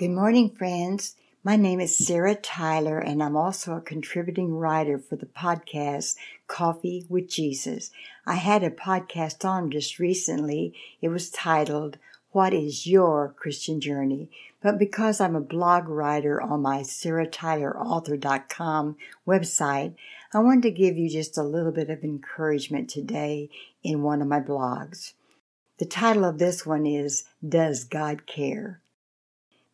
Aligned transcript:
Good 0.00 0.12
morning, 0.12 0.48
friends. 0.48 1.16
My 1.44 1.56
name 1.56 1.78
is 1.78 1.94
Sarah 1.94 2.34
Tyler, 2.34 2.98
and 2.98 3.22
I'm 3.22 3.36
also 3.36 3.74
a 3.74 3.82
contributing 3.82 4.54
writer 4.54 4.98
for 4.98 5.16
the 5.16 5.26
podcast 5.26 6.16
Coffee 6.46 7.04
with 7.10 7.28
Jesus. 7.28 7.90
I 8.24 8.36
had 8.36 8.62
a 8.62 8.70
podcast 8.70 9.44
on 9.44 9.70
just 9.70 9.98
recently. 9.98 10.72
It 11.02 11.10
was 11.10 11.28
titled, 11.28 11.98
What 12.32 12.54
is 12.54 12.86
Your 12.86 13.34
Christian 13.36 13.78
Journey? 13.78 14.30
But 14.62 14.78
because 14.78 15.20
I'm 15.20 15.36
a 15.36 15.40
blog 15.42 15.86
writer 15.86 16.40
on 16.40 16.62
my 16.62 16.78
sarahtylerauthor.com 16.78 18.96
website, 19.28 19.94
I 20.32 20.38
wanted 20.38 20.62
to 20.62 20.70
give 20.70 20.96
you 20.96 21.10
just 21.10 21.36
a 21.36 21.42
little 21.42 21.72
bit 21.72 21.90
of 21.90 22.02
encouragement 22.02 22.88
today 22.88 23.50
in 23.82 24.02
one 24.02 24.22
of 24.22 24.28
my 24.28 24.40
blogs. 24.40 25.12
The 25.76 25.84
title 25.84 26.24
of 26.24 26.38
this 26.38 26.64
one 26.64 26.86
is, 26.86 27.24
Does 27.46 27.84
God 27.84 28.26
Care? 28.26 28.80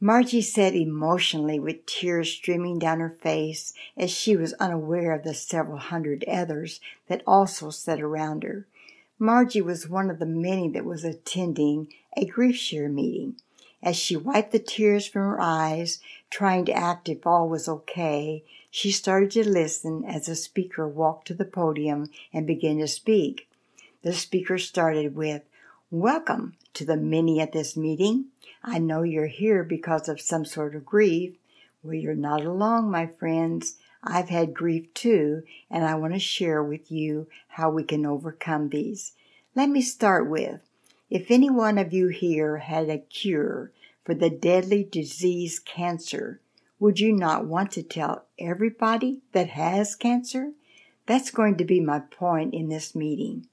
Margie 0.00 0.42
said 0.42 0.74
emotionally 0.74 1.58
with 1.58 1.86
tears 1.86 2.30
streaming 2.30 2.78
down 2.78 3.00
her 3.00 3.16
face 3.22 3.72
as 3.96 4.10
she 4.10 4.36
was 4.36 4.52
unaware 4.54 5.12
of 5.12 5.22
the 5.22 5.34
several 5.34 5.78
hundred 5.78 6.24
others 6.28 6.80
that 7.08 7.22
also 7.26 7.70
sat 7.70 8.00
around 8.00 8.42
her. 8.42 8.66
Margie 9.18 9.62
was 9.62 9.88
one 9.88 10.10
of 10.10 10.18
the 10.18 10.26
many 10.26 10.68
that 10.68 10.84
was 10.84 11.04
attending 11.04 11.88
a 12.16 12.26
grief 12.26 12.56
share 12.56 12.88
meeting. 12.88 13.36
As 13.82 13.96
she 13.96 14.16
wiped 14.16 14.52
the 14.52 14.58
tears 14.58 15.06
from 15.06 15.22
her 15.22 15.40
eyes, 15.40 16.00
trying 16.30 16.64
to 16.64 16.72
act 16.72 17.08
if 17.08 17.26
all 17.26 17.48
was 17.48 17.68
okay, 17.68 18.44
she 18.70 18.90
started 18.90 19.30
to 19.32 19.48
listen 19.48 20.04
as 20.04 20.26
the 20.26 20.34
speaker 20.34 20.88
walked 20.88 21.28
to 21.28 21.34
the 21.34 21.44
podium 21.44 22.10
and 22.32 22.46
began 22.46 22.78
to 22.78 22.88
speak. 22.88 23.48
The 24.02 24.12
speaker 24.12 24.58
started 24.58 25.14
with, 25.14 25.42
Welcome 25.96 26.56
to 26.72 26.84
the 26.84 26.96
many 26.96 27.38
at 27.38 27.52
this 27.52 27.76
meeting. 27.76 28.24
I 28.64 28.80
know 28.80 29.02
you're 29.02 29.28
here 29.28 29.62
because 29.62 30.08
of 30.08 30.20
some 30.20 30.44
sort 30.44 30.74
of 30.74 30.84
grief. 30.84 31.36
Well, 31.84 31.94
you're 31.94 32.16
not 32.16 32.44
alone, 32.44 32.90
my 32.90 33.06
friends. 33.06 33.76
I've 34.02 34.28
had 34.28 34.54
grief 34.54 34.92
too, 34.92 35.44
and 35.70 35.84
I 35.84 35.94
want 35.94 36.12
to 36.14 36.18
share 36.18 36.64
with 36.64 36.90
you 36.90 37.28
how 37.46 37.70
we 37.70 37.84
can 37.84 38.04
overcome 38.04 38.70
these. 38.70 39.12
Let 39.54 39.68
me 39.68 39.82
start 39.82 40.28
with 40.28 40.62
if 41.10 41.30
any 41.30 41.48
one 41.48 41.78
of 41.78 41.92
you 41.92 42.08
here 42.08 42.56
had 42.56 42.88
a 42.88 42.98
cure 42.98 43.70
for 44.02 44.14
the 44.14 44.30
deadly 44.30 44.82
disease 44.82 45.60
cancer, 45.60 46.40
would 46.80 46.98
you 46.98 47.12
not 47.12 47.46
want 47.46 47.70
to 47.70 47.84
tell 47.84 48.24
everybody 48.36 49.20
that 49.30 49.50
has 49.50 49.94
cancer? 49.94 50.54
That's 51.06 51.30
going 51.30 51.56
to 51.58 51.64
be 51.64 51.78
my 51.78 52.00
point 52.00 52.52
in 52.52 52.68
this 52.68 52.96
meeting. 52.96 53.46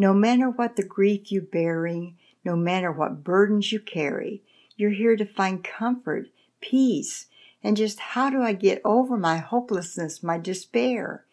No 0.00 0.14
matter 0.14 0.48
what 0.48 0.76
the 0.76 0.82
grief 0.82 1.30
you're 1.30 1.42
bearing, 1.42 2.16
no 2.42 2.56
matter 2.56 2.90
what 2.90 3.22
burdens 3.22 3.70
you 3.70 3.78
carry, 3.78 4.42
you're 4.74 4.92
here 4.92 5.14
to 5.14 5.26
find 5.26 5.62
comfort, 5.62 6.28
peace, 6.62 7.26
and 7.62 7.76
just 7.76 8.00
how 8.00 8.30
do 8.30 8.40
I 8.40 8.54
get 8.54 8.80
over 8.82 9.18
my 9.18 9.36
hopelessness, 9.36 10.22
my 10.22 10.38
despair? 10.38 11.26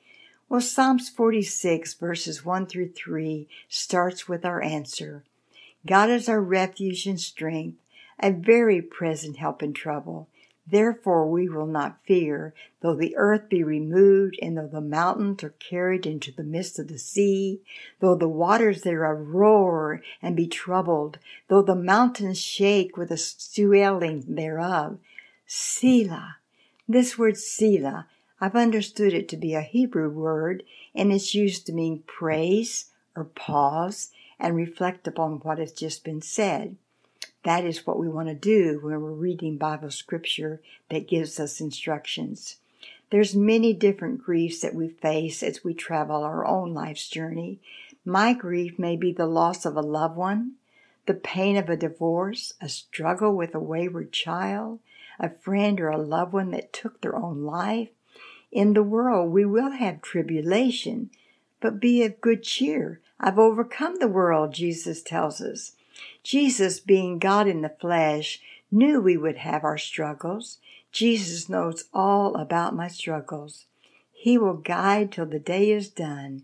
Well, 0.49 0.59
Psalms 0.59 1.07
46 1.07 1.93
verses 1.93 2.43
1 2.43 2.65
through 2.65 2.91
3 2.91 3.47
starts 3.69 4.27
with 4.27 4.43
our 4.43 4.61
answer. 4.61 5.23
God 5.85 6.09
is 6.09 6.27
our 6.27 6.41
refuge 6.41 7.07
and 7.07 7.21
strength, 7.21 7.77
a 8.19 8.33
very 8.33 8.81
present 8.81 9.37
help 9.37 9.63
in 9.63 9.71
trouble. 9.71 10.27
Therefore 10.69 11.29
we 11.29 11.47
will 11.47 11.65
not 11.65 12.03
fear, 12.05 12.53
though 12.81 12.95
the 12.95 13.15
earth 13.15 13.47
be 13.47 13.63
removed, 13.63 14.37
and 14.41 14.57
though 14.57 14.67
the 14.67 14.81
mountains 14.81 15.42
are 15.43 15.55
carried 15.59 16.05
into 16.05 16.31
the 16.31 16.43
midst 16.43 16.77
of 16.77 16.89
the 16.89 16.97
sea, 16.97 17.61
though 18.02 18.15
the 18.15 18.27
waters 18.27 18.81
thereof 18.81 19.30
roar 19.30 20.02
and 20.21 20.36
be 20.36 20.47
troubled, 20.47 21.19
though 21.47 21.61
the 21.61 21.75
mountains 21.75 22.42
shake 22.42 22.97
with 22.97 23.09
the 23.09 23.17
swelling 23.17 24.25
thereof. 24.27 24.99
Selah. 25.45 26.37
This 26.86 27.17
word 27.17 27.37
Selah, 27.37 28.08
I've 28.42 28.55
understood 28.55 29.13
it 29.13 29.30
to 29.30 29.37
be 29.37 29.53
a 29.53 29.61
Hebrew 29.61 30.09
word, 30.09 30.63
and 30.93 31.13
it's 31.13 31.33
used 31.33 31.65
to 31.67 31.73
mean 31.73 32.03
praise 32.05 32.92
or 33.15 33.23
pause 33.23 34.11
and 34.37 34.55
reflect 34.55 35.08
upon 35.08 35.39
what 35.39 35.59
has 35.59 35.71
just 35.71 36.03
been 36.03 36.21
said. 36.21 36.75
That 37.47 37.63
is 37.63 37.87
what 37.87 37.97
we 37.97 38.09
want 38.09 38.27
to 38.27 38.35
do 38.35 38.81
when 38.83 39.02
we're 39.02 39.09
reading 39.13 39.55
Bible 39.55 39.89
scripture 39.89 40.59
that 40.89 41.08
gives 41.08 41.39
us 41.39 41.61
instructions. 41.61 42.58
There's 43.09 43.37
many 43.37 43.71
different 43.71 44.21
griefs 44.21 44.59
that 44.59 44.75
we 44.75 44.89
face 44.89 45.41
as 45.41 45.63
we 45.63 45.73
travel 45.73 46.25
our 46.25 46.45
own 46.45 46.73
life's 46.73 47.07
journey. 47.07 47.61
My 48.03 48.33
grief 48.33 48.77
may 48.77 48.97
be 48.97 49.13
the 49.13 49.27
loss 49.27 49.65
of 49.65 49.77
a 49.77 49.81
loved 49.81 50.17
one, 50.17 50.55
the 51.05 51.13
pain 51.13 51.55
of 51.55 51.69
a 51.69 51.77
divorce, 51.77 52.53
a 52.59 52.67
struggle 52.67 53.33
with 53.33 53.55
a 53.55 53.61
wayward 53.61 54.11
child, 54.11 54.81
a 55.17 55.30
friend 55.30 55.80
or 55.80 55.87
a 55.87 55.97
loved 55.97 56.33
one 56.33 56.52
that 56.52 56.73
took 56.73 56.99
their 56.99 57.15
own 57.15 57.43
life. 57.43 57.91
In 58.52 58.73
the 58.73 58.83
world 58.83 59.31
we 59.31 59.45
will 59.45 59.71
have 59.71 60.02
tribulation, 60.02 61.11
but 61.61 61.80
be 61.80 62.03
of 62.03 62.19
good 62.19 62.43
cheer. 62.43 62.99
I've 63.21 63.39
overcome 63.39 63.99
the 63.99 64.09
world, 64.09 64.53
Jesus 64.53 65.02
tells 65.02 65.39
us. 65.39 65.77
Jesus, 66.23 66.80
being 66.80 67.19
God 67.19 67.47
in 67.47 67.61
the 67.61 67.75
flesh, 67.80 68.41
knew 68.71 68.99
we 68.99 69.17
would 69.17 69.37
have 69.37 69.63
our 69.63 69.77
struggles. 69.77 70.59
Jesus 70.91 71.49
knows 71.49 71.85
all 71.93 72.35
about 72.35 72.75
my 72.75 72.87
struggles. 72.87 73.65
He 74.11 74.37
will 74.37 74.55
guide 74.55 75.11
till 75.11 75.25
the 75.25 75.39
day 75.39 75.71
is 75.71 75.89
done. 75.89 76.43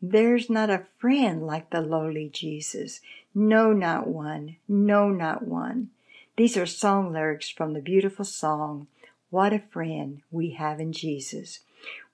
There's 0.00 0.48
not 0.48 0.70
a 0.70 0.86
friend 0.98 1.46
like 1.46 1.70
the 1.70 1.80
lowly 1.80 2.30
Jesus. 2.32 3.00
No, 3.34 3.72
not 3.72 4.06
one. 4.06 4.56
No, 4.68 5.10
not 5.10 5.42
one. 5.42 5.90
These 6.36 6.56
are 6.56 6.66
song 6.66 7.12
lyrics 7.12 7.48
from 7.48 7.72
the 7.72 7.80
beautiful 7.80 8.24
song, 8.24 8.86
What 9.30 9.52
a 9.52 9.58
Friend 9.58 10.22
We 10.30 10.50
Have 10.50 10.78
in 10.78 10.92
Jesus. 10.92 11.60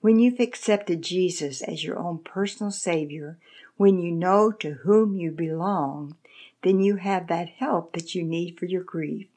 When 0.01 0.19
you've 0.19 0.39
accepted 0.39 1.03
Jesus 1.03 1.61
as 1.61 1.83
your 1.83 1.99
own 1.99 2.19
personal 2.19 2.71
Savior, 2.71 3.37
when 3.77 3.99
you 3.99 4.11
know 4.11 4.51
to 4.51 4.73
whom 4.83 5.15
you 5.15 5.31
belong, 5.31 6.15
then 6.65 6.79
you 6.79 6.95
have 6.95 7.27
that 7.27 7.47
help 7.47 7.93
that 7.93 8.15
you 8.15 8.23
need 8.23 8.57
for 8.57 8.65
your 8.65 8.81
grief. 8.81 9.27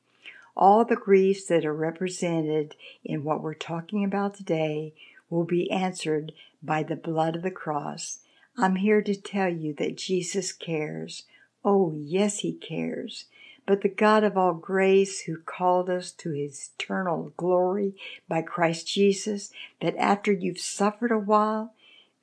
All 0.56 0.86
the 0.86 0.96
griefs 0.96 1.44
that 1.48 1.66
are 1.66 1.74
represented 1.74 2.74
in 3.04 3.22
what 3.22 3.42
we're 3.42 3.52
talking 3.52 4.02
about 4.02 4.34
today 4.34 4.94
will 5.28 5.44
be 5.44 5.70
answered 5.70 6.32
by 6.62 6.82
the 6.82 6.96
blood 6.96 7.36
of 7.36 7.42
the 7.42 7.50
cross. 7.50 8.20
I'm 8.56 8.76
here 8.76 9.02
to 9.02 9.14
tell 9.14 9.50
you 9.50 9.74
that 9.74 9.98
Jesus 9.98 10.52
cares. 10.52 11.24
Oh, 11.62 11.92
yes, 11.94 12.38
He 12.38 12.54
cares. 12.54 13.26
But 13.66 13.82
the 13.82 13.90
God 13.90 14.24
of 14.24 14.38
all 14.38 14.54
grace, 14.54 15.20
who 15.24 15.36
called 15.36 15.90
us 15.90 16.12
to 16.12 16.30
His 16.30 16.70
eternal 16.78 17.34
glory 17.36 17.94
by 18.26 18.40
Christ 18.40 18.88
Jesus, 18.88 19.52
that 19.82 19.94
after 19.98 20.32
you've 20.32 20.60
suffered 20.60 21.12
a 21.12 21.18
while, 21.18 21.74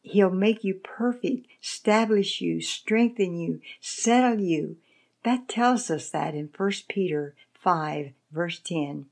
He'll 0.02 0.32
make 0.32 0.64
you 0.64 0.74
perfect, 0.74 1.46
establish 1.64 2.42
you, 2.42 2.60
strengthen 2.60 3.36
you, 3.36 3.62
settle 3.80 4.40
you, 4.40 4.78
that 5.25 5.50
tells 5.50 5.90
us 5.90 6.09
that 6.12 6.36
in 6.36 6.50
1 6.56 6.72
Peter 6.88 7.34
5, 7.59 8.12
verse 8.31 8.59
10. 8.59 9.08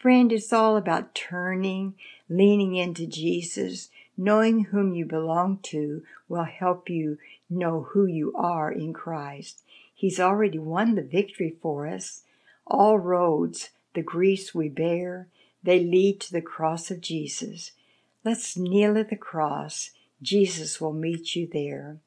Friend, 0.00 0.32
it's 0.32 0.52
all 0.52 0.78
about 0.78 1.14
turning, 1.14 1.94
leaning 2.28 2.74
into 2.74 3.06
Jesus. 3.06 3.90
Knowing 4.16 4.64
whom 4.64 4.94
you 4.94 5.04
belong 5.04 5.58
to 5.62 6.02
will 6.28 6.44
help 6.44 6.88
you 6.88 7.18
know 7.48 7.88
who 7.90 8.06
you 8.06 8.32
are 8.34 8.70
in 8.72 8.92
Christ. 8.92 9.62
He's 9.94 10.18
already 10.18 10.58
won 10.58 10.94
the 10.94 11.02
victory 11.02 11.54
for 11.60 11.86
us. 11.86 12.22
All 12.66 12.98
roads, 12.98 13.70
the 13.94 14.02
griefs 14.02 14.54
we 14.54 14.68
bear, 14.68 15.28
they 15.62 15.80
lead 15.80 16.20
to 16.20 16.32
the 16.32 16.42
cross 16.42 16.90
of 16.90 17.00
Jesus. 17.00 17.72
Let's 18.24 18.56
kneel 18.56 18.96
at 18.96 19.10
the 19.10 19.16
cross. 19.16 19.90
Jesus 20.22 20.80
will 20.80 20.92
meet 20.92 21.36
you 21.36 21.46
there. 21.46 21.98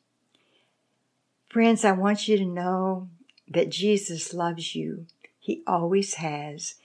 Friends, 1.49 1.85
I 1.85 1.91
want 1.91 2.27
you 2.27 2.37
to 2.37 2.45
know 2.45 3.09
that 3.47 3.69
Jesus 3.69 4.33
loves 4.33 4.75
you. 4.75 5.05
He 5.39 5.63
always 5.67 6.15
has. 6.15 6.75